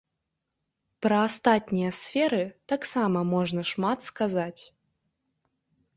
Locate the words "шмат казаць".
3.73-4.61